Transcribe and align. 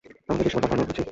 আমাদের 0.05 0.43
দৃশ্যপট 0.45 0.63
বদলানো 0.63 0.83
উচিত। 0.83 0.99